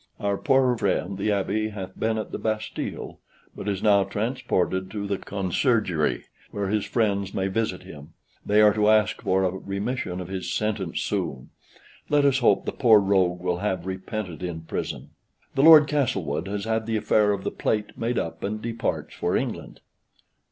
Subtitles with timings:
[0.19, 3.19] "Our poor friend the Abbe hath been at the Bastile,
[3.55, 8.13] but is now transported to the Conciergerie (where his friends may visit him.
[8.43, 11.51] They are to ask for) a remission of his sentence soon.
[12.09, 15.11] Let us hope the poor rogue will have repented in prison.
[15.53, 19.37] "(The Lord Castlewood) has had the affair of the plate made up, and departs for
[19.37, 19.81] England.